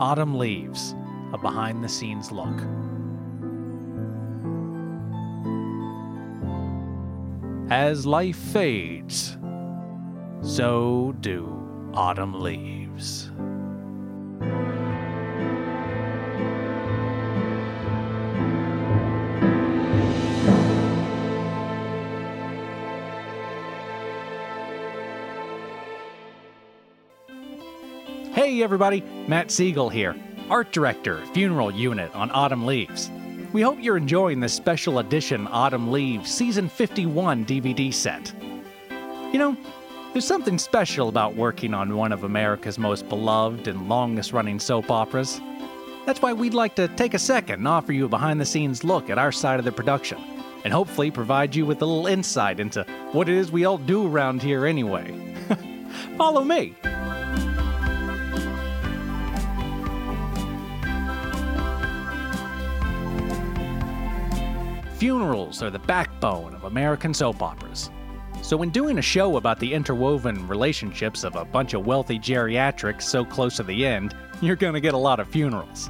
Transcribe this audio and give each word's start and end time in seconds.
Autumn 0.00 0.38
Leaves, 0.38 0.94
a 1.32 1.38
behind 1.38 1.82
the 1.82 1.88
scenes 1.88 2.30
look. 2.30 2.62
As 7.70 8.06
life 8.06 8.36
fades, 8.36 9.36
so 10.40 11.16
do 11.20 11.90
autumn 11.94 12.40
leaves. 12.40 13.32
Hey 28.48 28.62
everybody, 28.62 29.02
Matt 29.26 29.50
Siegel 29.50 29.90
here, 29.90 30.16
Art 30.48 30.72
Director, 30.72 31.22
Funeral 31.34 31.70
Unit 31.70 32.10
on 32.14 32.30
Autumn 32.30 32.64
Leaves. 32.64 33.10
We 33.52 33.60
hope 33.60 33.76
you're 33.78 33.98
enjoying 33.98 34.40
this 34.40 34.54
special 34.54 35.00
edition 35.00 35.46
Autumn 35.48 35.92
Leaves 35.92 36.30
Season 36.30 36.66
51 36.66 37.44
DVD 37.44 37.92
set. 37.92 38.32
You 39.34 39.38
know, 39.38 39.56
there's 40.14 40.26
something 40.26 40.56
special 40.56 41.10
about 41.10 41.36
working 41.36 41.74
on 41.74 41.94
one 41.94 42.10
of 42.10 42.24
America's 42.24 42.78
most 42.78 43.06
beloved 43.10 43.68
and 43.68 43.86
longest 43.86 44.32
running 44.32 44.58
soap 44.58 44.90
operas. 44.90 45.42
That's 46.06 46.22
why 46.22 46.32
we'd 46.32 46.54
like 46.54 46.74
to 46.76 46.88
take 46.88 47.12
a 47.12 47.18
second 47.18 47.56
and 47.56 47.68
offer 47.68 47.92
you 47.92 48.06
a 48.06 48.08
behind 48.08 48.40
the 48.40 48.46
scenes 48.46 48.82
look 48.82 49.10
at 49.10 49.18
our 49.18 49.30
side 49.30 49.58
of 49.58 49.66
the 49.66 49.72
production, 49.72 50.16
and 50.64 50.72
hopefully 50.72 51.10
provide 51.10 51.54
you 51.54 51.66
with 51.66 51.82
a 51.82 51.84
little 51.84 52.06
insight 52.06 52.60
into 52.60 52.84
what 53.12 53.28
it 53.28 53.36
is 53.36 53.52
we 53.52 53.66
all 53.66 53.76
do 53.76 54.06
around 54.06 54.42
here 54.42 54.64
anyway. 54.64 55.14
Follow 56.16 56.42
me. 56.42 56.74
Funerals 64.98 65.62
are 65.62 65.70
the 65.70 65.78
backbone 65.78 66.56
of 66.56 66.64
American 66.64 67.14
soap 67.14 67.40
operas. 67.40 67.88
So, 68.42 68.56
when 68.56 68.70
doing 68.70 68.98
a 68.98 69.02
show 69.02 69.36
about 69.36 69.60
the 69.60 69.72
interwoven 69.72 70.48
relationships 70.48 71.22
of 71.22 71.36
a 71.36 71.44
bunch 71.44 71.72
of 71.72 71.86
wealthy 71.86 72.18
geriatrics 72.18 73.02
so 73.02 73.24
close 73.24 73.58
to 73.58 73.62
the 73.62 73.86
end, 73.86 74.16
you're 74.40 74.56
going 74.56 74.74
to 74.74 74.80
get 74.80 74.94
a 74.94 74.98
lot 74.98 75.20
of 75.20 75.28
funerals. 75.28 75.88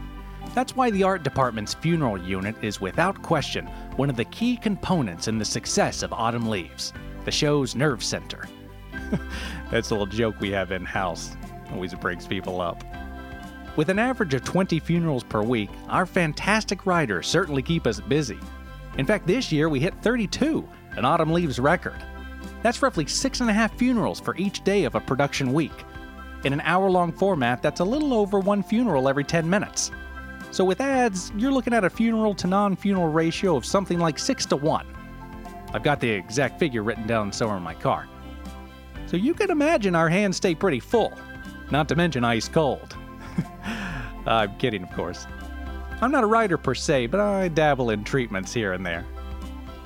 That's 0.55 0.77
why 0.77 0.91
the 0.91 1.05
art 1.05 1.23
department's 1.23 1.73
funeral 1.73 2.19
unit 2.19 2.55
is 2.61 2.83
without 2.83 3.23
question 3.23 3.65
one 3.97 4.11
of 4.11 4.17
the 4.17 4.27
key 4.27 4.59
components 4.59 5.27
in 5.27 5.39
the 5.39 5.45
success 5.45 6.03
of 6.03 6.13
Autumn 6.13 6.47
Leaves, 6.47 6.93
the 7.25 7.31
show's 7.31 7.75
nerve 7.75 8.05
center. 8.05 8.47
That's 9.71 9.89
a 9.89 9.95
little 9.95 10.05
joke 10.05 10.39
we 10.39 10.51
have 10.51 10.71
in 10.71 10.85
house. 10.85 11.35
Always 11.73 11.95
breaks 11.95 12.27
people 12.27 12.61
up. 12.61 12.85
With 13.75 13.89
an 13.89 13.99
average 13.99 14.35
of 14.35 14.45
20 14.45 14.79
funerals 14.81 15.25
per 15.25 15.43
week, 15.43 15.71
our 15.89 16.05
fantastic 16.05 16.85
writers 16.85 17.27
certainly 17.27 17.63
keep 17.63 17.87
us 17.87 18.01
busy. 18.01 18.39
In 18.99 19.07
fact, 19.07 19.29
this 19.29 19.53
year 19.53 19.69
we 19.69 19.79
hit 19.79 19.95
32, 20.03 20.69
an 20.97 21.05
Autumn 21.05 21.33
Leaves 21.33 21.61
record. 21.61 22.03
That's 22.63 22.83
roughly 22.83 23.07
six 23.07 23.41
and 23.41 23.49
a 23.49 23.53
half 23.53 23.73
funerals 23.79 24.19
for 24.19 24.37
each 24.37 24.65
day 24.65 24.85
of 24.85 24.97
a 24.97 25.01
production 25.01 25.53
week. 25.53 25.85
In 26.45 26.53
an 26.53 26.61
hour 26.63 26.91
long 26.91 27.13
format, 27.13 27.63
that's 27.63 27.79
a 27.79 27.85
little 27.85 28.13
over 28.13 28.41
one 28.41 28.63
funeral 28.63 29.09
every 29.09 29.23
10 29.23 29.49
minutes. 29.49 29.93
So 30.51 30.65
with 30.65 30.81
ads, 30.81 31.31
you're 31.37 31.53
looking 31.53 31.75
at 31.75 31.85
a 31.85 31.91
funeral 31.91 32.35
to 32.35 32.49
non 32.49 32.75
funeral 32.75 33.09
ratio 33.09 33.57
of 33.57 33.65
something 33.65 34.01
like 34.01 34.19
6 34.19 34.47
to 34.47 34.57
1. 34.57 34.87
I've 35.73 35.85
got 35.85 36.01
the 36.01 36.11
exact 36.11 36.59
figure 36.59 36.83
written 36.83 37.07
down 37.07 37.33
somewhere 37.33 37.57
in 37.57 37.63
my 37.63 37.75
car. 37.75 38.09
So 39.07 39.17
you 39.17 39.33
can 39.33 39.51
imagine 39.51 39.95
our 39.95 40.09
hands 40.09 40.39
stay 40.39 40.57
pretty 40.57 40.81
full, 40.81 41.13
not 41.71 41.89
to 41.89 41.95
mention 41.95 42.25
ice 42.25 42.49
cold. 42.49 42.97
I'm 44.27 44.57
kidding, 44.57 44.83
of 44.83 44.91
course. 44.93 45.27
I'm 46.01 46.13
not 46.13 46.23
a 46.23 46.29
writer 46.29 46.57
per 46.57 46.77
se, 46.77 47.09
but 47.09 47.19
I 47.19 47.49
dabble 47.49 47.91
in 47.91 48.05
treatments 48.05 48.55
here 48.55 48.73
and 48.73 48.87
there. 48.87 49.05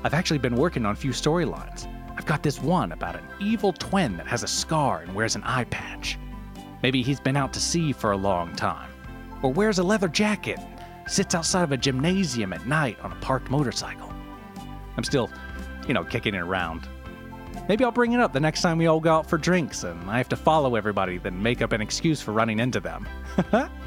I've 0.04 0.12
actually 0.12 0.40
been 0.40 0.56
working 0.56 0.84
on 0.84 0.92
a 0.92 0.96
few 0.96 1.10
storylines. 1.10 1.88
I've 2.14 2.26
got 2.26 2.42
this 2.42 2.60
one 2.60 2.92
about 2.92 3.16
an 3.16 3.24
evil 3.40 3.72
twin 3.72 4.18
that 4.18 4.26
has 4.26 4.42
a 4.42 4.46
scar 4.46 5.00
and 5.00 5.14
wears 5.14 5.36
an 5.36 5.42
eye 5.44 5.64
patch. 5.64 6.18
Maybe 6.82 7.02
he's 7.02 7.18
been 7.18 7.36
out 7.36 7.54
to 7.54 7.60
sea 7.60 7.92
for 7.92 8.12
a 8.12 8.16
long 8.16 8.54
time, 8.56 8.90
or 9.40 9.50
wears 9.50 9.78
a 9.78 9.82
leather 9.82 10.08
jacket 10.08 10.58
and 10.58 11.10
sits 11.10 11.34
outside 11.34 11.62
of 11.62 11.72
a 11.72 11.78
gymnasium 11.78 12.52
at 12.52 12.66
night 12.66 13.00
on 13.00 13.12
a 13.12 13.16
parked 13.16 13.50
motorcycle. 13.50 14.12
I'm 14.98 15.04
still, 15.04 15.30
you 15.88 15.94
know, 15.94 16.04
kicking 16.04 16.34
it 16.34 16.40
around. 16.40 16.86
Maybe 17.70 17.84
I'll 17.84 17.90
bring 17.90 18.12
it 18.12 18.20
up 18.20 18.34
the 18.34 18.40
next 18.40 18.60
time 18.60 18.76
we 18.76 18.86
all 18.86 19.00
go 19.00 19.14
out 19.14 19.30
for 19.30 19.38
drinks 19.38 19.84
and 19.84 20.10
I 20.10 20.18
have 20.18 20.28
to 20.28 20.36
follow 20.36 20.74
everybody, 20.74 21.16
then 21.16 21.42
make 21.42 21.62
up 21.62 21.72
an 21.72 21.80
excuse 21.80 22.20
for 22.20 22.32
running 22.32 22.60
into 22.60 22.80
them. 22.80 23.08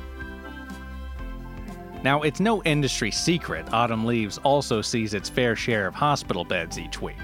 Now, 2.04 2.22
it's 2.22 2.40
no 2.40 2.62
industry 2.64 3.12
secret 3.12 3.74
Autumn 3.74 4.06
Leaves 4.06 4.38
also 4.40 4.82
sees 4.82 5.14
its 5.14 5.30
fair 5.30 5.56
share 5.56 5.88
of 5.88 5.96
hospital 5.96 6.44
beds 6.44 6.78
each 6.80 7.02
week. 7.02 7.18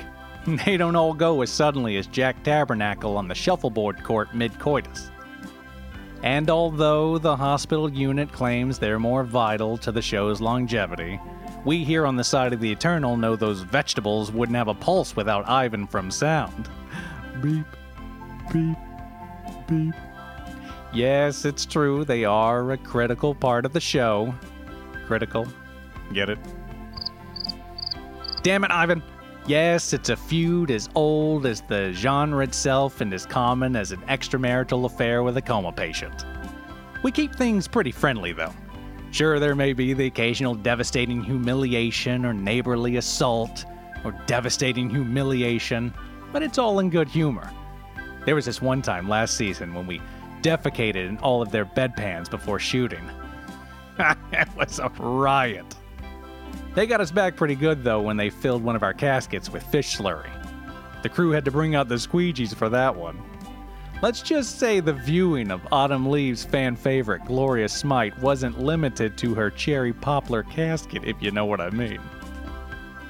They 0.66 0.76
don't 0.76 0.96
all 0.96 1.14
go 1.14 1.44
as 1.44 1.52
suddenly 1.52 1.98
as 1.98 2.08
Jack 2.08 2.42
Tabernacle 2.44 3.16
on 3.16 3.28
the 3.28 3.36
shuffleboard 3.36 4.04
court 4.04 4.34
mid 4.34 4.58
coitus. 4.58 5.12
And 6.24 6.50
although 6.50 7.18
the 7.18 7.36
hospital 7.36 7.92
unit 7.92 8.32
claims 8.32 8.80
they're 8.80 9.00
more 9.00 9.24
vital 9.24 9.78
to 9.78 9.92
the 9.92 10.02
show's 10.02 10.42
longevity, 10.42 11.20
we 11.64 11.84
here 11.84 12.08
on 12.08 12.16
the 12.16 12.24
side 12.24 12.54
of 12.54 12.60
the 12.60 12.72
Eternal 12.72 13.18
know 13.18 13.36
those 13.36 13.62
vegetables 13.62 14.32
wouldn't 14.32 14.56
have 14.56 14.68
a 14.68 14.74
pulse 14.74 15.16
without 15.16 15.48
Ivan 15.48 15.88
from 15.88 16.10
sound. 16.10 16.70
Beep, 17.42 17.66
beep, 18.52 18.78
beep. 19.68 19.96
Yes, 20.94 21.46
it's 21.46 21.66
true, 21.66 22.04
they 22.04 22.26
are 22.26 22.72
a 22.72 22.78
critical 22.78 23.34
part 23.34 23.66
of 23.66 23.74
the 23.74 23.80
show, 23.80 24.36
critical. 25.12 25.46
Get 26.14 26.30
it? 26.30 26.40
Damn 28.44 28.64
it, 28.64 28.72
Ivan! 28.72 29.04
Yes, 29.46 29.92
it's 29.92 30.08
a 30.08 30.16
feud 30.16 30.72
as 30.72 30.88
old 30.96 31.46
as 31.46 31.60
the 31.60 31.92
genre 31.92 32.42
itself 32.46 33.02
and 33.02 33.14
as 33.14 33.26
common 33.26 33.76
as 33.76 33.92
an 33.92 34.00
extramarital 34.04 34.86
affair 34.86 35.22
with 35.22 35.36
a 35.36 35.42
coma 35.42 35.74
patient. 35.74 36.24
We 37.04 37.12
keep 37.12 37.36
things 37.36 37.68
pretty 37.68 37.92
friendly, 37.92 38.32
though. 38.32 38.54
Sure, 39.12 39.38
there 39.38 39.54
may 39.54 39.74
be 39.74 39.92
the 39.92 40.06
occasional 40.06 40.56
devastating 40.56 41.22
humiliation 41.22 42.26
or 42.26 42.34
neighborly 42.34 42.96
assault 42.96 43.66
or 44.06 44.14
devastating 44.28 44.90
humiliation, 44.90 45.94
but 46.32 46.42
it's 46.42 46.58
all 46.58 46.80
in 46.80 46.90
good 46.90 47.10
humor. 47.10 47.52
There 48.26 48.36
was 48.36 48.46
this 48.46 48.62
one 48.62 48.82
time 48.82 49.10
last 49.10 49.36
season 49.36 49.74
when 49.74 49.88
we 49.88 50.02
defecated 50.42 51.10
in 51.10 51.18
all 51.18 51.42
of 51.42 51.52
their 51.52 51.66
bedpans 51.66 52.30
before 52.30 52.60
shooting. 52.60 53.12
it 54.32 54.48
was 54.56 54.80
a 54.80 54.90
riot. 55.00 55.76
They 56.74 56.88
got 56.88 57.02
us 57.02 57.12
back 57.12 57.36
pretty 57.36 57.56
good, 57.56 57.84
though, 57.84 58.02
when 58.02 58.18
they 58.18 58.30
filled 58.30 58.64
one 58.64 58.76
of 58.76 58.84
our 58.84 58.94
caskets 58.94 59.50
with 59.50 59.64
fish 59.64 59.98
slurry. 59.98 60.30
The 61.04 61.10
crew 61.10 61.32
had 61.32 61.46
to 61.46 61.52
bring 61.52 61.76
out 61.76 61.90
the 61.90 61.96
squeegees 61.96 62.56
for 62.56 62.70
that 62.70 62.96
one. 62.96 63.22
Let's 64.02 64.22
just 64.22 64.58
say 64.58 64.80
the 64.80 64.94
viewing 64.94 65.52
of 65.52 65.62
Autumn 65.72 66.10
Leaves' 66.10 66.44
fan 66.44 66.76
favorite 66.76 67.26
Gloria 67.26 67.70
Smite 67.70 68.18
wasn't 68.20 68.60
limited 68.60 69.18
to 69.20 69.36
her 69.36 69.52
cherry 69.52 69.94
poplar 69.94 70.44
casket, 70.44 71.04
if 71.04 71.22
you 71.22 71.30
know 71.32 71.46
what 71.46 71.62
I 71.62 71.70
mean. 71.70 72.00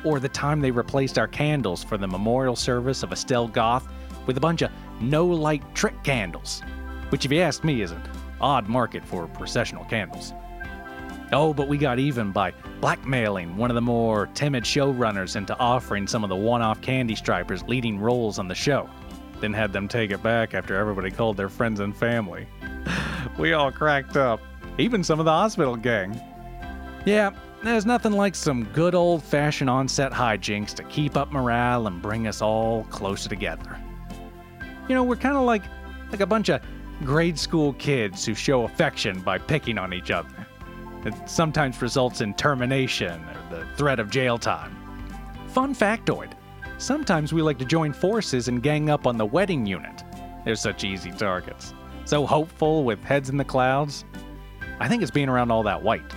Or 0.04 0.20
the 0.20 0.28
time 0.28 0.60
they 0.60 0.72
replaced 0.72 1.18
our 1.18 1.28
candles 1.28 1.84
for 1.84 1.98
the 1.98 2.08
memorial 2.08 2.56
service 2.56 3.04
of 3.04 3.14
Estelle 3.14 3.48
Goth 3.48 3.88
with 4.26 4.38
a 4.38 4.42
bunch 4.42 4.64
of 4.64 4.72
no 5.00 5.26
light 5.26 5.64
trick 5.76 6.02
candles, 6.04 6.62
which, 7.10 7.26
if 7.26 7.32
you 7.32 7.40
ask 7.40 7.64
me, 7.64 7.82
is 7.82 7.92
an 7.92 8.02
odd 8.42 8.68
market 8.68 9.06
for 9.06 9.28
processional 9.28 9.86
candles. 9.86 10.34
Oh, 11.34 11.54
but 11.54 11.68
we 11.68 11.78
got 11.78 11.98
even 11.98 12.32
by 12.32 12.52
blackmailing 12.82 13.56
one 13.56 13.72
of 13.72 13.76
the 13.76 13.82
more 13.82 14.28
timid 14.34 14.64
showrunners 14.64 15.36
into 15.36 15.58
offering 15.60 16.08
some 16.08 16.24
of 16.24 16.30
the 16.30 16.36
one 16.36 16.62
off 16.62 16.82
candy 16.82 17.16
stripers 17.16 17.64
leading 17.64 18.00
roles 18.00 18.38
on 18.38 18.48
the 18.48 18.56
show. 18.56 18.90
Then 19.40 19.54
had 19.54 19.72
them 19.72 19.88
take 19.88 20.12
it 20.12 20.22
back 20.22 20.54
after 20.54 20.76
everybody 20.76 21.10
called 21.10 21.38
their 21.38 21.50
friends 21.50 21.80
and 21.80 21.96
family. 21.96 22.48
we 23.38 23.54
all 23.54 23.72
cracked 23.72 24.18
up, 24.18 24.42
even 24.78 25.04
some 25.04 25.20
of 25.20 25.26
the 25.26 25.32
hospital 25.32 25.78
gang. 25.78 26.20
Yeah, 27.06 27.32
there's 27.64 27.86
nothing 27.86 28.12
like 28.12 28.36
some 28.36 28.66
good 28.74 28.94
old 28.94 29.24
fashioned 29.24 29.70
on-set 29.70 30.12
hijinks 30.12 30.74
to 30.76 30.84
keep 30.84 31.16
up 31.16 31.32
morale 31.32 31.88
and 31.88 32.02
bring 32.02 32.28
us 32.28 32.42
all 32.42 32.84
closer 32.86 33.30
together. 33.30 33.80
You 34.90 34.96
know, 34.96 35.04
we're 35.04 35.16
kind 35.16 35.38
of 35.38 35.44
like 35.44 35.64
like 36.12 36.20
a 36.20 36.26
bunch 36.26 36.50
of 36.50 36.62
grade 37.06 37.40
school 37.40 37.74
kids 37.74 38.26
who 38.26 38.36
show 38.36 38.64
affection 38.64 39.22
by 39.22 39.38
picking 39.38 39.78
on 39.78 39.94
each 39.94 40.12
other. 40.12 40.30
It 41.06 41.14
sometimes 41.30 41.82
results 41.82 42.22
in 42.22 42.34
termination 42.34 43.22
or 43.22 43.58
the 43.58 43.66
threat 43.76 44.00
of 44.00 44.10
jail 44.10 44.38
time. 44.38 44.76
Fun 45.48 45.74
factoid 45.74 46.34
sometimes 46.82 47.32
we 47.32 47.42
like 47.44 47.60
to 47.60 47.66
join 47.66 47.94
forces 47.94 48.48
and 48.48 48.64
gang 48.64 48.90
up 48.90 49.06
on 49.06 49.16
the 49.16 49.26
wedding 49.26 49.66
unit. 49.66 50.04
They're 50.44 50.56
such 50.56 50.84
easy 50.84 51.12
targets. 51.12 51.74
So 52.06 52.26
hopeful 52.26 52.84
with 52.84 53.04
heads 53.04 53.30
in 53.30 53.38
the 53.38 53.46
clouds. 53.46 54.04
I 54.80 54.88
think 54.88 55.04
it's 55.04 55.12
being 55.12 55.30
around 55.30 55.52
all 55.52 55.62
that 55.64 55.82
white. 55.82 56.12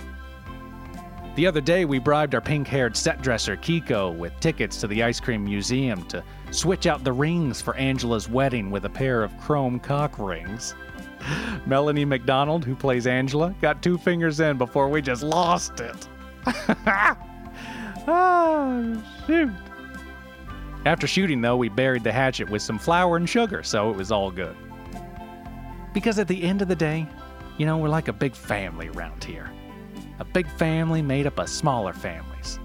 The 1.35 1.45
other 1.45 1.61
day, 1.61 1.85
we 1.85 1.99
bribed 1.99 2.33
our 2.33 2.41
pink 2.41 2.67
haired 2.67 2.97
set 2.97 3.21
dresser, 3.21 3.57
Kiko, 3.57 4.17
with 4.17 4.39
tickets 4.39 4.79
to 4.81 4.87
the 4.87 5.03
ice 5.03 5.19
cream 5.19 5.43
museum 5.43 6.03
to 6.07 6.23
switch 6.49 6.87
out 6.87 7.03
the 7.03 7.11
rings 7.11 7.61
for 7.61 7.75
Angela's 7.75 8.27
wedding 8.27 8.71
with 8.71 8.85
a 8.85 8.89
pair 8.89 9.21
of 9.21 9.37
chrome 9.39 9.79
cock 9.79 10.17
rings. 10.17 10.73
Melanie 11.65 12.05
McDonald, 12.05 12.65
who 12.65 12.75
plays 12.75 13.07
Angela, 13.07 13.55
got 13.61 13.81
two 13.81 13.97
fingers 13.97 14.39
in 14.39 14.57
before 14.57 14.89
we 14.89 15.01
just 15.01 15.23
lost 15.23 15.79
it. 15.79 16.07
ah, 18.07 19.03
shoot. 19.25 19.51
After 20.85 21.07
shooting, 21.07 21.41
though, 21.41 21.57
we 21.57 21.69
buried 21.69 22.03
the 22.03 22.11
hatchet 22.11 22.49
with 22.49 22.61
some 22.61 22.77
flour 22.77 23.17
and 23.17 23.27
sugar, 23.27 23.63
so 23.63 23.89
it 23.89 23.97
was 23.97 24.11
all 24.11 24.29
good. 24.29 24.55
Because 25.93 26.19
at 26.19 26.27
the 26.27 26.43
end 26.43 26.61
of 26.61 26.67
the 26.67 26.75
day, 26.75 27.07
you 27.57 27.65
know, 27.65 27.77
we're 27.77 27.89
like 27.89 28.07
a 28.07 28.13
big 28.13 28.35
family 28.35 28.89
around 28.89 29.23
here. 29.23 29.49
A 30.19 30.25
big 30.25 30.47
family 30.47 31.01
made 31.01 31.25
up 31.25 31.39
of 31.39 31.49
smaller 31.49 31.93
families. 31.93 32.59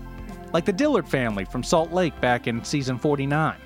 Like 0.53 0.65
the 0.65 0.73
Dillard 0.73 1.09
family 1.09 1.45
from 1.45 1.63
Salt 1.63 1.93
Lake 1.93 2.21
back 2.21 2.47
in 2.47 2.63
season 2.65 2.99
49, 2.99 3.57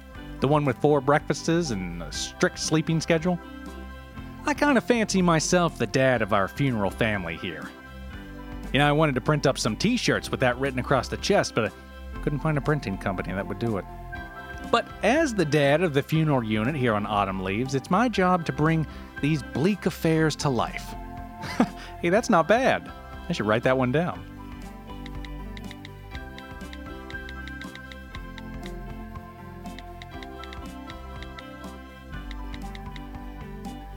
the 0.41 0.49
one 0.49 0.65
with 0.65 0.77
four 0.79 1.01
breakfasts 1.01 1.71
and 1.71 2.03
a 2.03 2.13
strict 2.13 2.59
sleeping 2.59 3.01
schedule. 3.01 3.39
I 4.47 4.53
kind 4.53 4.77
of 4.77 4.85
fancy 4.85 5.23
myself 5.23 5.79
the 5.79 5.87
dad 5.87 6.21
of 6.21 6.35
our 6.35 6.49
funeral 6.49 6.91
family 6.91 7.37
here. 7.37 7.69
You 8.73 8.79
know, 8.79 8.87
I 8.87 8.93
wanted 8.93 9.15
to 9.15 9.21
print 9.21 9.47
up 9.47 9.57
some 9.57 9.77
t 9.77 9.97
shirts 9.97 10.31
with 10.31 10.41
that 10.41 10.59
written 10.59 10.79
across 10.79 11.09
the 11.09 11.17
chest, 11.17 11.55
but 11.55 11.73
I 11.73 12.19
couldn't 12.21 12.41
find 12.41 12.59
a 12.59 12.61
printing 12.61 12.99
company 12.99 13.33
that 13.33 13.47
would 13.47 13.59
do 13.59 13.79
it. 13.79 13.85
But 14.71 14.87
as 15.03 15.35
the 15.35 15.45
dad 15.45 15.83
of 15.83 15.95
the 15.95 16.03
funeral 16.03 16.43
unit 16.43 16.75
here 16.75 16.95
on 16.95 17.07
Autumn 17.07 17.43
Leaves, 17.43 17.75
it's 17.75 17.91
my 17.91 18.09
job 18.09 18.45
to 18.47 18.53
bring 18.53 18.87
these 19.23 19.43
bleak 19.43 19.87
affairs 19.87 20.37
to 20.37 20.49
life. 20.51 20.95
hey, 22.03 22.11
that's 22.11 22.29
not 22.29 22.47
bad. 22.49 22.91
I 23.29 23.33
should 23.33 23.47
write 23.47 23.63
that 23.63 23.79
one 23.79 23.93
down. 23.93 24.34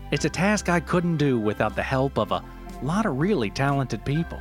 It's 0.10 0.24
a 0.24 0.30
task 0.30 0.70
I 0.70 0.80
couldn't 0.80 1.18
do 1.18 1.38
without 1.38 1.76
the 1.76 1.84
help 1.84 2.18
of 2.18 2.32
a 2.32 2.42
lot 2.82 3.06
of 3.06 3.18
really 3.18 3.50
talented 3.50 4.06
people, 4.06 4.40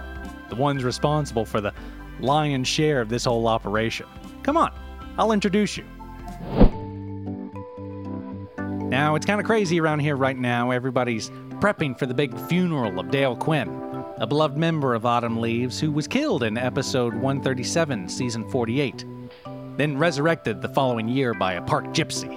the 0.49 0.55
ones 0.55 0.85
responsible 0.85 1.45
for 1.45 1.61
the 1.61 1.73
lion's 2.21 2.69
share 2.69 3.01
of 3.01 3.09
this 3.09 3.25
whole 3.25 3.49
operation. 3.49 4.07
Come 4.45 4.57
on, 4.57 4.73
I'll 5.19 5.33
introduce 5.33 5.77
you. 5.77 5.85
Now, 8.89 9.17
it's 9.17 9.27
kind 9.27 9.41
of 9.41 9.47
crazy 9.47 9.81
around 9.81 9.99
here 9.99 10.15
right 10.15 10.39
now. 10.39 10.71
Everybody's 10.71 11.31
prepping 11.59 11.99
for 11.99 12.07
the 12.07 12.15
big 12.15 12.39
funeral 12.43 13.01
of 13.01 13.11
Dale 13.11 13.35
Quinn, 13.35 13.69
a 14.19 14.27
beloved 14.27 14.57
member 14.57 14.95
of 14.95 15.05
Autumn 15.05 15.41
Leaves 15.41 15.81
who 15.81 15.91
was 15.91 16.07
killed 16.07 16.45
in 16.45 16.57
episode 16.57 17.13
137, 17.13 18.09
season 18.09 18.49
48, 18.49 19.05
then 19.77 19.99
resurrected 19.99 20.63
the 20.63 20.69
following 20.69 21.09
year 21.09 21.35
by 21.35 21.55
a 21.55 21.63
park 21.63 21.87
gypsy. 21.87 22.31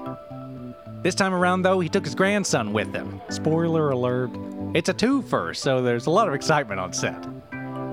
This 1.01 1.16
time 1.16 1.34
around, 1.34 1.62
though, 1.62 1.80
he 1.80 1.88
took 1.88 2.04
his 2.04 2.13
grandson 2.13 2.74
with 2.74 2.94
him. 2.94 3.22
Spoiler 3.30 3.92
alert. 3.92 4.31
It's 4.74 4.90
a 4.90 4.94
twofer, 4.94 5.56
so 5.56 5.81
there's 5.81 6.07
a 6.07 6.12
lot 6.12 6.28
of 6.28 6.34
excitement 6.34 6.81
on 6.81 6.92
set. 6.92 7.25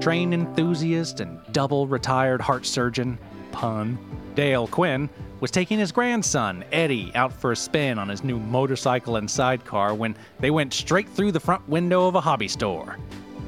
Trained 0.01 0.35
enthusiast 0.35 1.21
and 1.21 1.41
double 1.53 1.87
retired 1.87 2.41
heart 2.41 2.67
surgeon, 2.67 3.17
pun, 3.53 3.97
Dale 4.35 4.67
Quinn, 4.67 5.09
was 5.39 5.53
taking 5.53 5.79
his 5.79 5.93
grandson, 5.93 6.65
Eddie, 6.73 7.13
out 7.15 7.33
for 7.33 7.53
a 7.53 7.57
spin 7.57 7.97
on 7.97 8.09
his 8.09 8.25
new 8.25 8.41
motorcycle 8.41 9.17
and 9.17 9.31
sidecar 9.31 9.95
when 9.95 10.17
they 10.41 10.51
went 10.51 10.75
straight 10.75 11.09
through 11.09 11.31
the 11.31 11.39
front 11.39 11.67
window 11.69 12.09
of 12.09 12.17
a 12.17 12.21
hobby 12.21 12.49
store. 12.49 12.99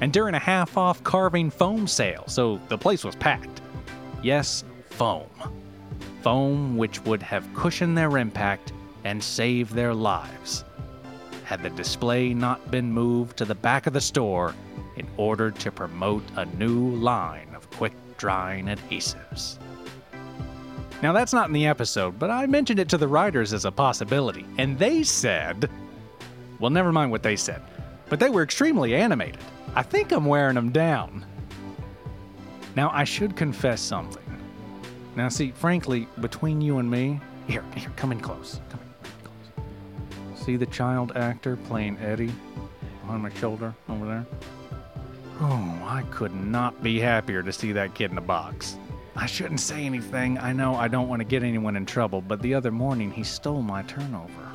And 0.00 0.12
during 0.12 0.37
a 0.37 0.38
half 0.38 0.76
off 0.76 1.02
carving 1.02 1.50
foam 1.50 1.88
sale, 1.88 2.22
so 2.28 2.61
the 2.69 2.78
place 2.78 3.02
was 3.02 3.16
packed. 3.16 3.61
Yes, 4.22 4.62
foam. 4.90 5.26
Foam 6.22 6.76
which 6.76 7.00
would 7.04 7.25
have 7.25 7.52
cushioned 7.54 7.99
their 7.99 8.19
impact 8.19 8.72
and 9.08 9.25
save 9.25 9.72
their 9.72 9.94
lives. 9.94 10.64
Had 11.44 11.62
the 11.62 11.70
display 11.70 12.34
not 12.34 12.70
been 12.70 12.93
moved 12.93 13.38
to 13.38 13.46
the 13.46 13.55
back 13.55 13.87
of 13.87 13.94
the 13.94 14.00
store 14.02 14.55
in 14.96 15.08
order 15.16 15.50
to 15.50 15.72
promote 15.72 16.22
a 16.37 16.44
new 16.44 16.90
line 16.96 17.49
of 17.55 17.70
quick 17.70 17.94
drying 18.19 18.66
adhesives. 18.66 19.56
Now, 21.02 21.14
that's 21.14 21.32
not 21.32 21.46
in 21.46 21.55
the 21.55 21.66
episode, 21.66 22.19
but 22.19 22.31
I 22.31 22.44
mentioned 22.46 22.81
it 22.81 22.88
to 22.90 22.99
the 22.99 23.08
writers 23.08 23.55
as 23.55 23.64
a 23.64 23.72
possibility, 23.72 24.44
and 24.58 24.78
they 24.78 25.02
said. 25.02 25.70
Well, 26.58 26.70
never 26.70 26.93
mind 26.93 27.11
what 27.11 27.22
they 27.22 27.37
said, 27.37 27.62
but 28.11 28.20
they 28.20 28.28
were 28.28 28.43
extremely 28.43 28.94
animated. 28.94 29.40
I 29.75 29.84
think 29.84 30.12
I'm 30.12 30.26
wearing 30.26 30.56
them 30.56 30.70
down. 30.70 31.25
Now, 32.76 32.90
I 32.93 33.04
should 33.04 33.37
confess 33.37 33.81
something. 33.81 34.25
Now, 35.16 35.31
see, 35.31 35.52
frankly, 35.52 36.08
between 36.20 36.61
you 36.61 36.76
and 36.78 36.90
me, 36.90 37.20
here, 37.46 37.64
here, 37.75 37.93
come 37.96 38.12
in 38.12 38.20
close. 38.20 38.61
Come 38.69 38.81
in. 38.82 38.88
See 40.48 40.56
the 40.56 40.64
child 40.64 41.12
actor 41.14 41.56
playing 41.56 41.98
Eddie 41.98 42.32
on 43.06 43.20
my 43.20 43.28
shoulder 43.34 43.74
over 43.90 44.06
there? 44.06 44.26
Oh, 45.42 45.78
I 45.84 46.04
could 46.10 46.34
not 46.34 46.82
be 46.82 46.98
happier 46.98 47.42
to 47.42 47.52
see 47.52 47.72
that 47.72 47.92
kid 47.92 48.12
in 48.12 48.16
a 48.16 48.22
box. 48.22 48.78
I 49.14 49.26
shouldn't 49.26 49.60
say 49.60 49.84
anything. 49.84 50.38
I 50.38 50.54
know 50.54 50.74
I 50.74 50.88
don't 50.88 51.06
want 51.06 51.20
to 51.20 51.26
get 51.26 51.42
anyone 51.42 51.76
in 51.76 51.84
trouble, 51.84 52.22
but 52.22 52.40
the 52.40 52.54
other 52.54 52.70
morning 52.70 53.10
he 53.10 53.24
stole 53.24 53.60
my 53.60 53.82
turnover. 53.82 54.50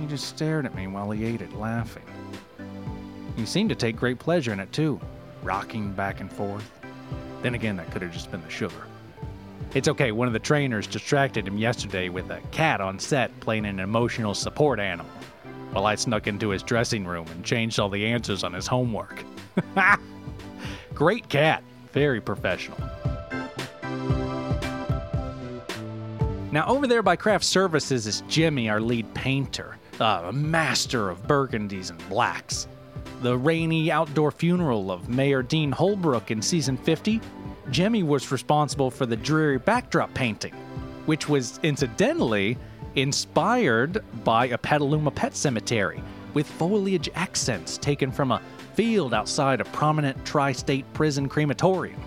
He 0.00 0.06
just 0.06 0.24
stared 0.24 0.66
at 0.66 0.74
me 0.74 0.88
while 0.88 1.12
he 1.12 1.24
ate 1.24 1.40
it, 1.40 1.54
laughing. 1.54 2.02
He 3.36 3.46
seemed 3.46 3.68
to 3.68 3.76
take 3.76 3.94
great 3.94 4.18
pleasure 4.18 4.52
in 4.52 4.58
it, 4.58 4.72
too, 4.72 5.00
rocking 5.44 5.92
back 5.92 6.18
and 6.20 6.32
forth. 6.32 6.68
Then 7.42 7.54
again, 7.54 7.76
that 7.76 7.92
could 7.92 8.02
have 8.02 8.12
just 8.12 8.32
been 8.32 8.42
the 8.42 8.50
sugar. 8.50 8.87
It's 9.74 9.88
okay, 9.88 10.12
one 10.12 10.26
of 10.26 10.32
the 10.32 10.38
trainers 10.38 10.86
distracted 10.86 11.46
him 11.46 11.58
yesterday 11.58 12.08
with 12.08 12.30
a 12.30 12.40
cat 12.52 12.80
on 12.80 12.98
set 12.98 13.38
playing 13.40 13.66
an 13.66 13.80
emotional 13.80 14.34
support 14.34 14.80
animal, 14.80 15.10
while 15.72 15.86
I 15.86 15.94
snuck 15.94 16.26
into 16.26 16.48
his 16.48 16.62
dressing 16.62 17.06
room 17.06 17.26
and 17.30 17.44
changed 17.44 17.78
all 17.78 17.90
the 17.90 18.06
answers 18.06 18.44
on 18.44 18.54
his 18.54 18.66
homework. 18.66 19.24
Great 20.94 21.28
cat, 21.28 21.62
very 21.92 22.20
professional. 22.20 22.78
Now, 26.50 26.66
over 26.66 26.86
there 26.86 27.02
by 27.02 27.16
Craft 27.16 27.44
Services 27.44 28.06
is 28.06 28.22
Jimmy, 28.26 28.70
our 28.70 28.80
lead 28.80 29.12
painter, 29.12 29.76
uh, 30.00 30.22
a 30.28 30.32
master 30.32 31.10
of 31.10 31.26
burgundies 31.26 31.90
and 31.90 32.08
blacks. 32.08 32.68
The 33.20 33.36
rainy 33.36 33.90
outdoor 33.90 34.30
funeral 34.30 34.90
of 34.90 35.10
Mayor 35.10 35.42
Dean 35.42 35.70
Holbrook 35.70 36.30
in 36.30 36.40
season 36.40 36.78
50, 36.78 37.20
Jimmy 37.70 38.02
was 38.02 38.32
responsible 38.32 38.90
for 38.90 39.06
the 39.06 39.16
dreary 39.16 39.58
backdrop 39.58 40.12
painting, 40.14 40.54
which 41.06 41.28
was 41.28 41.60
incidentally 41.62 42.56
inspired 42.96 44.02
by 44.24 44.46
a 44.46 44.58
Petaluma 44.58 45.10
pet 45.10 45.36
cemetery 45.36 46.02
with 46.34 46.46
foliage 46.46 47.08
accents 47.14 47.78
taken 47.78 48.10
from 48.10 48.32
a 48.32 48.42
field 48.74 49.12
outside 49.12 49.60
a 49.60 49.64
prominent 49.66 50.24
tri 50.24 50.52
state 50.52 50.84
prison 50.94 51.28
crematorium. 51.28 52.00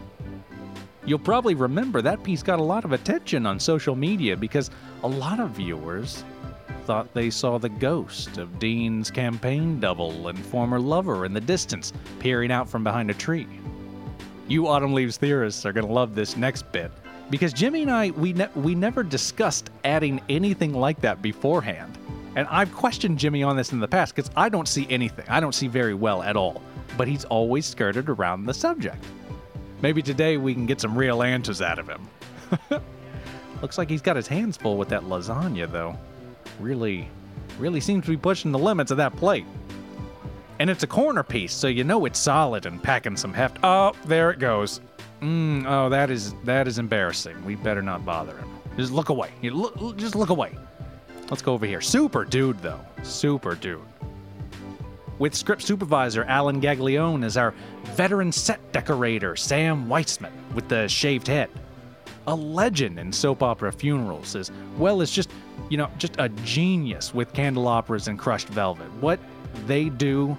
You'll 1.06 1.20
probably 1.20 1.56
remember 1.56 2.02
that 2.02 2.24
piece 2.24 2.44
got 2.44 2.60
a 2.60 2.64
lot 2.64 2.86
of 2.86 2.92
attention 2.92 3.46
on 3.46 3.60
social 3.60 3.96
media 3.96 4.38
because 4.38 4.70
a 5.04 5.08
lot 5.08 5.40
of 5.40 5.52
viewers 5.52 6.24
thought 6.86 7.14
they 7.14 7.30
saw 7.30 7.58
the 7.58 7.70
ghost 7.70 8.38
of 8.38 8.60
Dean's 8.60 9.12
campaign 9.12 9.80
double 9.80 10.28
and 10.28 10.38
former 10.38 10.80
lover 10.80 11.26
in 11.26 11.34
the 11.34 11.42
distance 11.42 11.94
peering 12.20 12.52
out 12.52 12.70
from 12.70 12.84
behind 12.84 13.10
a 13.10 13.14
tree. 13.14 13.48
You 14.52 14.68
Autumn 14.68 14.92
Leaves 14.92 15.16
theorists 15.16 15.66
are 15.66 15.72
going 15.72 15.88
to 15.88 15.94
love 15.94 16.14
this 16.14 16.36
next 16.36 16.70
bit 16.74 16.92
because 17.30 17.54
Jimmy 17.54 17.84
and 17.84 17.90
I 17.92 18.10
we 18.10 18.34
ne- 18.34 18.50
we 18.54 18.76
never 18.76 19.02
discussed 19.02 19.70
adding 19.86 20.20
anything 20.28 20.74
like 20.74 21.00
that 21.00 21.22
beforehand. 21.22 21.98
And 22.36 22.46
I've 22.50 22.74
questioned 22.76 23.18
Jimmy 23.18 23.44
on 23.44 23.56
this 23.56 23.72
in 23.72 23.80
the 23.80 23.88
past 23.88 24.14
because 24.14 24.30
I 24.36 24.50
don't 24.50 24.68
see 24.68 24.86
anything. 24.90 25.24
I 25.30 25.40
don't 25.40 25.56
see 25.56 25.70
very 25.70 25.94
well 25.94 26.22
at 26.22 26.36
all. 26.36 26.62
But 26.98 27.08
he's 27.08 27.24
always 27.24 27.66
skirted 27.66 28.10
around 28.10 28.46
the 28.46 28.54
subject. 28.54 29.02
Maybe 29.82 30.02
today 30.02 30.36
we 30.36 30.54
can 30.54 30.66
get 30.66 30.82
some 30.82 30.98
real 30.98 31.24
answers 31.24 31.62
out 31.62 31.80
of 31.80 31.88
him. 31.88 32.10
Looks 33.62 33.78
like 33.78 33.90
he's 33.90 34.02
got 34.02 34.18
his 34.18 34.28
hands 34.28 34.58
full 34.58 34.76
with 34.76 34.90
that 34.90 35.04
lasagna, 35.04 35.72
though. 35.72 35.98
Really, 36.60 37.08
really 37.58 37.80
seems 37.80 38.04
to 38.04 38.12
be 38.12 38.18
pushing 38.18 38.52
the 38.52 38.60
limits 38.60 38.92
of 38.92 38.98
that 38.98 39.16
plate. 39.16 39.46
And 40.62 40.70
it's 40.70 40.84
a 40.84 40.88
corner 40.88 41.24
piece, 41.24 41.54
so 41.54 41.68
you 41.68 41.84
know 41.84 42.06
it's 42.06 42.20
solid 42.20 42.68
and 42.68 42.84
packing 42.84 43.18
some 43.18 43.34
heft. 43.34 43.58
Oh, 43.64 43.94
there 44.06 44.30
it 44.30 44.38
goes. 44.38 44.80
Mm, 45.24 45.66
oh, 45.66 45.90
that 45.90 46.12
is 46.12 46.36
that 46.44 46.68
is 46.68 46.78
embarrassing. 46.78 47.44
We 47.44 47.56
better 47.56 47.82
not 47.82 48.06
bother 48.06 48.38
him. 48.38 48.48
Just 48.78 48.92
look 48.92 49.10
away. 49.10 49.32
You 49.42 49.56
look, 49.56 49.98
just 49.98 50.14
look 50.16 50.30
away. 50.30 50.56
Let's 51.32 51.42
go 51.42 51.54
over 51.54 51.66
here. 51.66 51.82
Super 51.82 52.26
dude, 52.26 52.60
though. 52.60 52.80
Super 53.02 53.56
dude. 53.56 53.82
with 55.18 55.36
script 55.36 55.62
supervisor 55.62 56.26
Alan 56.26 56.62
Gaglione 56.62 57.24
as 57.24 57.38
our 57.38 57.54
veteran 57.96 58.32
set 58.32 58.60
decorator 58.72 59.36
Sam 59.36 59.90
Weissman 59.90 60.34
with 60.56 60.68
the 60.68 60.88
shaved 60.88 61.28
head. 61.28 61.50
A 62.28 62.36
legend 62.36 63.00
in 63.00 63.12
soap 63.12 63.42
opera 63.44 63.72
funerals, 63.72 64.36
as 64.36 64.52
well 64.78 65.02
as 65.02 65.12
just, 65.12 65.32
you 65.70 65.78
know, 65.78 65.90
just 65.98 66.16
a 66.20 66.30
genius 66.30 67.14
with 67.14 67.34
candelabras 67.34 68.08
and 68.08 68.20
crushed 68.20 68.48
velvet. 68.48 68.92
What 69.00 69.20
they 69.68 69.90
do 69.90 70.38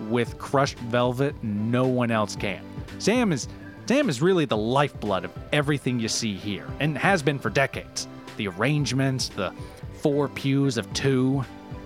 with 0.00 0.38
crushed 0.38 0.78
velvet, 0.78 1.34
no 1.42 1.86
one 1.86 2.10
else 2.10 2.36
can. 2.36 2.62
Sam 2.98 3.32
is 3.32 3.48
Sam 3.86 4.08
is 4.08 4.22
really 4.22 4.46
the 4.46 4.56
lifeblood 4.56 5.26
of 5.26 5.32
everything 5.52 6.00
you 6.00 6.08
see 6.08 6.36
here, 6.36 6.66
and 6.80 6.96
has 6.96 7.22
been 7.22 7.38
for 7.38 7.50
decades. 7.50 8.08
The 8.38 8.48
arrangements, 8.48 9.28
the 9.28 9.52
four 10.00 10.28
pews 10.28 10.78
of 10.78 10.90
two, 10.94 11.44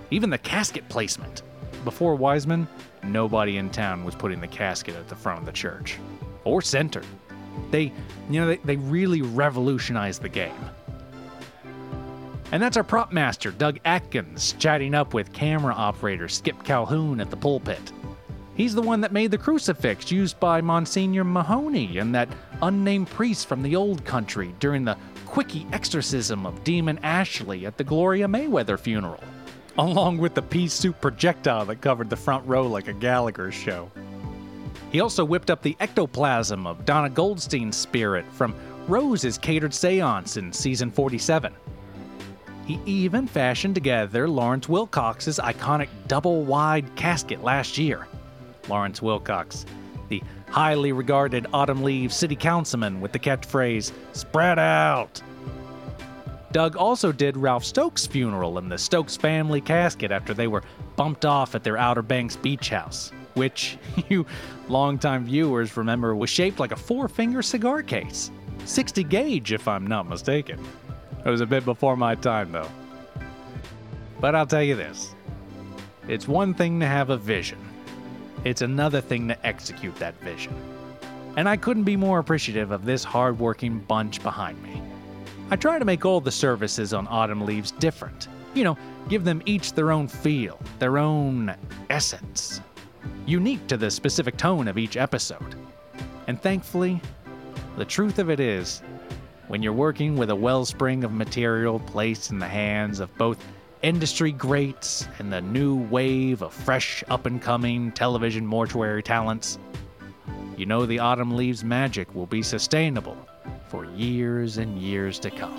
even 0.09 0.29
the 0.29 0.37
casket 0.37 0.87
placement. 0.87 1.43
Before 1.83 2.15
Wiseman, 2.15 2.67
nobody 3.03 3.57
in 3.57 3.69
town 3.69 4.05
was 4.05 4.15
putting 4.15 4.39
the 4.39 4.47
casket 4.47 4.95
at 4.95 5.09
the 5.09 5.15
front 5.15 5.39
of 5.39 5.45
the 5.45 5.51
church. 5.51 5.97
Or 6.45 6.61
center. 6.61 7.01
They, 7.69 7.91
you 8.29 8.39
know, 8.39 8.47
they, 8.47 8.57
they 8.57 8.77
really 8.77 9.21
revolutionized 9.21 10.21
the 10.21 10.29
game. 10.29 10.69
And 12.51 12.63
that's 12.63 12.77
our 12.77 12.83
prop 12.83 13.11
master, 13.11 13.51
Doug 13.51 13.79
Atkins, 13.85 14.53
chatting 14.53 14.95
up 14.95 15.13
with 15.13 15.33
camera 15.33 15.73
operator 15.73 16.27
Skip 16.27 16.63
Calhoun 16.63 17.19
at 17.19 17.29
the 17.29 17.37
pulpit. 17.37 17.91
He's 18.59 18.75
the 18.75 18.81
one 18.81 18.99
that 18.99 19.13
made 19.13 19.31
the 19.31 19.37
crucifix 19.37 20.11
used 20.11 20.37
by 20.37 20.59
Monsignor 20.59 21.23
Mahoney 21.23 21.97
and 21.97 22.13
that 22.13 22.27
unnamed 22.61 23.07
priest 23.07 23.47
from 23.47 23.63
the 23.63 23.77
old 23.77 24.03
country 24.03 24.53
during 24.59 24.83
the 24.83 24.97
quickie 25.25 25.65
exorcism 25.71 26.45
of 26.45 26.61
Demon 26.65 26.99
Ashley 27.01 27.65
at 27.65 27.77
the 27.77 27.85
Gloria 27.85 28.27
Mayweather 28.27 28.77
funeral, 28.77 29.23
along 29.77 30.17
with 30.17 30.33
the 30.33 30.41
pea 30.41 30.67
soup 30.67 30.99
projectile 30.99 31.63
that 31.67 31.79
covered 31.79 32.09
the 32.09 32.17
front 32.17 32.45
row 32.45 32.67
like 32.67 32.89
a 32.89 32.93
Gallagher 32.93 33.49
show. 33.49 33.89
He 34.91 34.99
also 34.99 35.23
whipped 35.23 35.49
up 35.49 35.61
the 35.61 35.77
ectoplasm 35.79 36.67
of 36.67 36.83
Donna 36.83 37.09
Goldstein's 37.09 37.77
spirit 37.77 38.25
from 38.33 38.53
Rose's 38.89 39.37
catered 39.37 39.73
seance 39.73 40.35
in 40.35 40.51
season 40.51 40.91
47. 40.91 41.53
He 42.65 42.77
even 42.85 43.25
fashioned 43.25 43.75
together 43.75 44.27
Lawrence 44.27 44.67
Wilcox's 44.67 45.39
iconic 45.39 45.87
double 46.09 46.43
wide 46.43 46.93
casket 46.97 47.41
last 47.41 47.77
year. 47.77 48.05
Lawrence 48.69 49.01
Wilcox, 49.01 49.65
the 50.07 50.23
highly 50.49 50.91
regarded 50.91 51.47
Autumn 51.53 51.83
Leaves 51.83 52.15
city 52.15 52.35
councilman 52.35 53.01
with 53.01 53.11
the 53.11 53.19
catchphrase, 53.19 53.91
spread 54.13 54.59
out. 54.59 55.21
Doug 56.51 56.75
also 56.75 57.11
did 57.11 57.37
Ralph 57.37 57.63
Stokes' 57.63 58.07
funeral 58.07 58.57
in 58.57 58.69
the 58.69 58.77
Stokes 58.77 59.15
family 59.15 59.61
casket 59.61 60.11
after 60.11 60.33
they 60.33 60.47
were 60.47 60.63
bumped 60.95 61.25
off 61.25 61.53
at 61.53 61.63
their 61.63 61.77
Outer 61.77 62.01
Banks 62.01 62.35
beach 62.35 62.69
house, 62.69 63.11
which 63.35 63.77
you 64.09 64.25
longtime 64.67 65.25
viewers 65.25 65.77
remember 65.77 66.15
was 66.15 66.29
shaped 66.29 66.59
like 66.59 66.71
a 66.71 66.75
four 66.75 67.07
finger 67.07 67.41
cigar 67.41 67.83
case. 67.83 68.31
60 68.65 69.03
gauge, 69.03 69.53
if 69.53 69.67
I'm 69.67 69.85
not 69.85 70.07
mistaken. 70.07 70.59
It 71.25 71.29
was 71.29 71.41
a 71.41 71.45
bit 71.45 71.65
before 71.65 71.95
my 71.95 72.15
time, 72.15 72.51
though. 72.51 72.69
But 74.19 74.35
I'll 74.35 74.47
tell 74.47 74.63
you 74.63 74.75
this 74.75 75.13
it's 76.07 76.27
one 76.27 76.53
thing 76.53 76.79
to 76.79 76.87
have 76.87 77.11
a 77.11 77.17
vision, 77.17 77.59
it's 78.45 78.61
another 78.61 79.01
thing 79.01 79.27
to 79.27 79.45
execute 79.45 79.95
that 79.97 80.19
vision. 80.21 80.53
And 81.35 81.47
I 81.47 81.57
couldn't 81.57 81.83
be 81.83 81.95
more 81.95 82.19
appreciative 82.19 82.71
of 82.71 82.85
this 82.85 83.03
hardworking 83.03 83.79
bunch 83.79 84.21
behind 84.23 84.61
me. 84.63 84.81
I 85.51 85.55
try 85.55 85.79
to 85.79 85.85
make 85.85 86.05
all 86.05 86.21
the 86.21 86.31
services 86.31 86.93
on 86.93 87.07
Autumn 87.07 87.45
Leaves 87.45 87.71
different. 87.71 88.27
You 88.53 88.63
know, 88.63 88.77
give 89.09 89.23
them 89.23 89.41
each 89.45 89.73
their 89.73 89.91
own 89.91 90.07
feel, 90.07 90.59
their 90.79 90.97
own 90.97 91.55
essence, 91.89 92.61
unique 93.25 93.65
to 93.67 93.77
the 93.77 93.91
specific 93.91 94.37
tone 94.37 94.67
of 94.67 94.77
each 94.77 94.97
episode. 94.97 95.55
And 96.27 96.41
thankfully, 96.41 97.01
the 97.77 97.85
truth 97.85 98.19
of 98.19 98.29
it 98.29 98.39
is, 98.39 98.81
when 99.47 99.63
you're 99.63 99.73
working 99.73 100.15
with 100.15 100.29
a 100.29 100.35
wellspring 100.35 101.03
of 101.03 101.11
material 101.11 101.79
placed 101.79 102.31
in 102.31 102.39
the 102.39 102.47
hands 102.47 102.99
of 102.99 103.15
both 103.17 103.43
industry 103.81 104.31
greats 104.31 105.07
and 105.19 105.31
the 105.31 105.41
new 105.41 105.75
wave 105.75 106.41
of 106.41 106.53
fresh 106.53 107.03
up 107.09 107.25
and 107.25 107.41
coming 107.41 107.91
television 107.91 108.45
mortuary 108.45 109.01
talents, 109.01 109.57
you 110.57 110.65
know 110.65 110.85
the 110.85 110.99
Autumn 110.99 111.35
Leaves 111.35 111.63
magic 111.63 112.13
will 112.13 112.25
be 112.25 112.43
sustainable 112.43 113.17
for 113.69 113.85
years 113.85 114.57
and 114.57 114.77
years 114.77 115.19
to 115.19 115.31
come. 115.31 115.57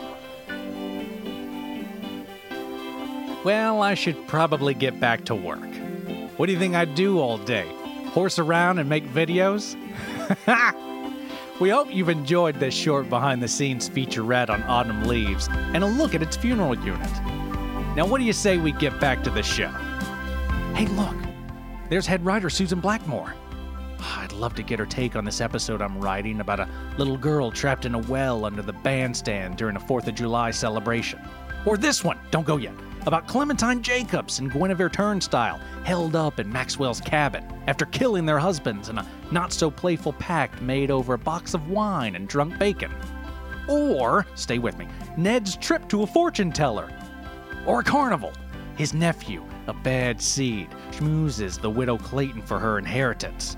Well, 3.43 3.81
I 3.81 3.95
should 3.95 4.29
probably 4.29 4.75
get 4.75 5.01
back 5.01 5.25
to 5.27 5.35
work. 5.35 5.67
What 6.37 6.47
do 6.47 6.53
you 6.53 6.59
think 6.59 6.75
I 6.75 6.85
do 6.85 7.21
all 7.21 7.39
day? 7.39 7.67
Horse 8.09 8.39
around 8.39 8.79
and 8.79 8.89
make 8.89 9.07
videos? 9.07 9.77
we 11.61 11.71
hope 11.71 11.89
you've 11.91 12.11
enjoyed 12.11 12.57
this 12.57 12.75
short 12.75 13.09
behind 13.09 13.43
the 13.43 13.49
scenes 13.49 13.89
featurette 13.89 14.51
on 14.51 14.63
Autumn 14.65 15.05
Leaves 15.05 15.49
and 15.51 15.83
a 15.83 15.87
look 15.87 16.15
at 16.15 16.23
its 16.23 16.37
funeral 16.37 16.77
unit. 16.85 17.11
Now, 17.97 18.07
what 18.07 18.19
do 18.19 18.25
you 18.25 18.33
say 18.33 18.57
we 18.57 18.71
get 18.71 19.01
back 19.01 19.25
to 19.25 19.31
the 19.31 19.43
show? 19.43 19.69
Hey, 20.75 20.87
look, 20.87 21.17
there's 21.89 22.07
head 22.07 22.25
writer 22.25 22.49
Susan 22.49 22.79
Blackmore. 22.79 23.35
Ah, 23.99 24.23
I'd 24.23 24.33
love 24.33 24.55
to 24.55 24.63
get 24.63 24.79
her 24.79 24.87
take 24.87 25.17
on 25.17 25.25
this 25.25 25.41
episode 25.41 25.83
I'm 25.83 26.01
writing 26.01 26.39
about 26.39 26.61
a 26.61 26.69
little 26.99 27.17
girl 27.17 27.51
trapped 27.51 27.87
in 27.87 27.97
a 27.97 27.99
well 27.99 28.45
under 28.45 28.63
the 28.63 28.73
bandstand 28.73 29.57
during 29.57 29.75
a 29.75 29.81
4th 29.81 30.07
of 30.07 30.15
July 30.15 30.53
celebration. 30.53 31.19
Or 31.67 31.77
this 31.77 32.05
one, 32.05 32.17
don't 32.31 32.47
go 32.47 32.59
yet, 32.59 32.75
about 33.07 33.27
Clementine 33.27 33.83
Jacobs 33.83 34.39
and 34.39 34.53
Guinevere 34.53 34.89
Turnstile 34.89 35.59
held 35.83 36.15
up 36.15 36.39
in 36.39 36.51
Maxwell's 36.51 37.01
cabin 37.01 37.45
after 37.67 37.87
killing 37.87 38.25
their 38.25 38.39
husbands 38.39 38.89
in 38.89 38.99
a 38.99 39.07
not 39.33 39.53
so 39.53 39.69
playful 39.69 40.13
pact 40.13 40.63
made 40.63 40.93
over 40.93 41.15
a 41.15 41.19
box 41.19 41.55
of 41.55 41.69
wine 41.69 42.15
and 42.15 42.29
drunk 42.29 42.57
bacon. 42.57 42.93
Or, 43.69 44.27
stay 44.37 44.61
with 44.61 44.79
me, 44.79 44.87
Ned's 45.17 45.57
trip 45.57 45.89
to 45.89 46.05
a 46.05 46.07
fortune 46.07 46.53
teller 46.53 46.89
or 47.67 47.81
a 47.81 47.85
carnival. 47.85 48.33
His 48.77 48.95
nephew, 48.95 49.45
a 49.67 49.73
bad 49.73 50.21
seed, 50.21 50.69
schmoozes 50.91 51.61
the 51.61 51.71
widow 51.71 51.99
Clayton 51.99 52.43
for 52.43 52.59
her 52.59 52.79
inheritance. 52.79 53.57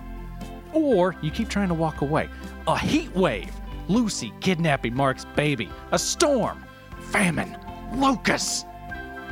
Or 0.73 1.14
you 1.23 1.30
keep 1.30 1.49
trying 1.49 1.68
to 1.68 1.75
walk 1.75 2.00
away. 2.00 2.28
A 2.66 2.78
heat 2.78 3.14
wave, 3.14 3.52
Lucy 3.88 4.32
kidnapping 4.40 4.94
Mark's 4.94 5.26
baby, 5.37 5.68
a 5.92 5.99
storm, 5.99 6.64
famine, 7.11 7.56
locusts. 7.94 8.64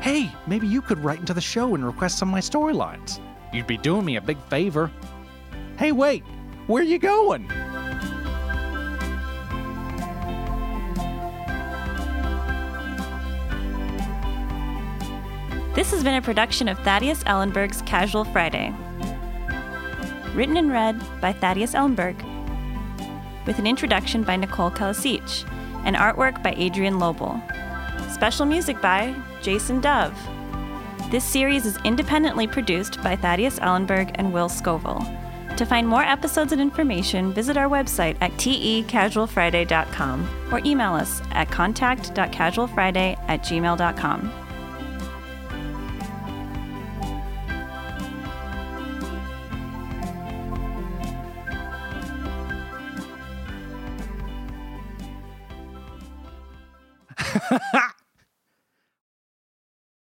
Hey, 0.01 0.31
maybe 0.47 0.67
you 0.67 0.81
could 0.83 1.03
write 1.03 1.21
into 1.21 1.35
the 1.35 1.41
show 1.41 1.75
and 1.75 1.85
request 1.85 2.19
some 2.19 2.29
of 2.29 2.33
my 2.33 2.41
storylines. 2.41 3.21
You'd 3.53 3.67
be 3.67 3.77
doing 3.77 4.05
me 4.05 4.17
a 4.17 4.21
big 4.21 4.39
favor. 4.45 4.91
Hey, 5.79 5.93
wait, 5.93 6.25
where 6.67 6.83
are 6.83 6.87
you 6.87 6.99
going? 6.99 7.51
This 15.81 15.93
has 15.93 16.05
been 16.05 16.17
a 16.17 16.21
production 16.21 16.69
of 16.69 16.79
Thaddeus 16.81 17.25
Ellenburg's 17.25 17.81
Casual 17.81 18.25
Friday. 18.25 18.75
Written 20.35 20.59
and 20.59 20.71
read 20.71 21.01
by 21.23 21.33
Thaddeus 21.33 21.73
Ellenburg, 21.73 22.23
with 23.47 23.59
an 23.59 23.67
introduction 23.67 24.23
by 24.23 24.37
Nicole 24.37 24.71
Calasich 24.71 25.51
and 25.87 25.97
artwork 25.97 26.43
by 26.43 26.53
Adrienne 26.53 26.99
Lobl. 26.99 27.41
Special 28.13 28.45
music 28.45 28.79
by 28.83 29.15
Jason 29.41 29.81
Dove. 29.81 30.13
This 31.11 31.25
series 31.25 31.65
is 31.65 31.79
independently 31.83 32.47
produced 32.47 33.03
by 33.03 33.17
Thaddeus 33.17 33.59
Ellenburg 33.61 34.11
and 34.17 34.35
Will 34.35 34.51
Scovill. 34.51 35.57
To 35.57 35.65
find 35.65 35.89
more 35.89 36.03
episodes 36.03 36.53
and 36.53 36.61
information, 36.61 37.33
visit 37.33 37.57
our 37.57 37.71
website 37.71 38.19
at 38.21 38.33
tecasualfriday.com 38.33 40.29
or 40.53 40.61
email 40.63 40.93
us 40.93 41.23
at 41.31 41.51
contact.casualfriday 41.51 43.19
at 43.29 43.41
gmail.com. 43.41 44.50